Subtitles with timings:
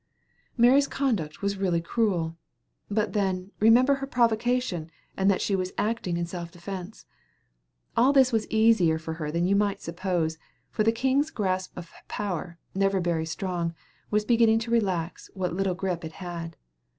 [0.57, 2.35] Mary's conduct was really cruel!
[2.89, 7.05] but then, remember her provocation and that she was acting in self defense.
[7.95, 10.39] All this was easier for her than you might suppose,
[10.71, 13.75] for the king's grasp of power, never very strong,
[14.09, 16.57] was beginning to relax even what little grip it had.